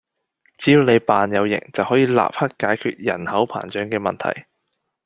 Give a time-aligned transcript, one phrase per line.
[0.57, 4.47] 只要你扮有型，就可以立刻解決人口膨脹嘅問題